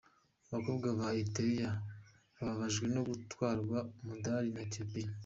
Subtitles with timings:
[0.49, 1.71] Abakobwa ba Erythrea
[2.35, 5.09] bababajwe no gutwarwa umudali na Ethiopia.